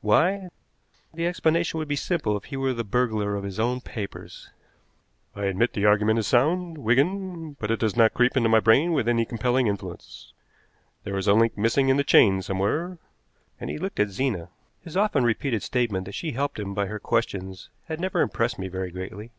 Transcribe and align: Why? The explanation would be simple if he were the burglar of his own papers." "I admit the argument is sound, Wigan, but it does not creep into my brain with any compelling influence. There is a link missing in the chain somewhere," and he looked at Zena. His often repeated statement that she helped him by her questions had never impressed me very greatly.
Why? 0.00 0.48
The 1.12 1.26
explanation 1.26 1.76
would 1.78 1.88
be 1.88 1.96
simple 1.96 2.36
if 2.36 2.44
he 2.44 2.56
were 2.56 2.72
the 2.72 2.84
burglar 2.84 3.34
of 3.34 3.42
his 3.42 3.58
own 3.58 3.80
papers." 3.80 4.48
"I 5.34 5.46
admit 5.46 5.72
the 5.72 5.86
argument 5.86 6.20
is 6.20 6.26
sound, 6.28 6.78
Wigan, 6.78 7.54
but 7.58 7.72
it 7.72 7.80
does 7.80 7.96
not 7.96 8.14
creep 8.14 8.36
into 8.36 8.48
my 8.48 8.60
brain 8.60 8.92
with 8.92 9.08
any 9.08 9.24
compelling 9.24 9.66
influence. 9.66 10.32
There 11.02 11.16
is 11.18 11.26
a 11.26 11.34
link 11.34 11.58
missing 11.58 11.88
in 11.88 11.96
the 11.96 12.04
chain 12.04 12.42
somewhere," 12.42 12.98
and 13.58 13.70
he 13.70 13.78
looked 13.78 13.98
at 13.98 14.10
Zena. 14.10 14.50
His 14.84 14.96
often 14.96 15.24
repeated 15.24 15.64
statement 15.64 16.04
that 16.04 16.14
she 16.14 16.30
helped 16.30 16.60
him 16.60 16.74
by 16.74 16.86
her 16.86 17.00
questions 17.00 17.68
had 17.86 17.98
never 17.98 18.20
impressed 18.20 18.60
me 18.60 18.68
very 18.68 18.92
greatly. 18.92 19.32